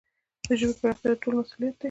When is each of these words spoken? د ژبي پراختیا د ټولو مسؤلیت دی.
د 0.47 0.49
ژبي 0.59 0.73
پراختیا 0.79 1.07
د 1.11 1.19
ټولو 1.21 1.35
مسؤلیت 1.41 1.73
دی. 1.75 1.79